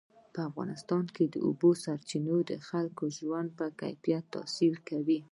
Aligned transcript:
په 0.33 0.39
افغانستان 0.49 1.05
کې 1.15 1.25
د 1.27 1.35
اوبو 1.47 1.69
سرچینې 1.83 2.37
د 2.51 2.51
خلکو 2.67 3.03
د 3.09 3.13
ژوند 3.19 3.49
په 3.57 3.65
کیفیت 3.79 4.23
تاثیر 4.35 4.75
کوي. 4.89 5.19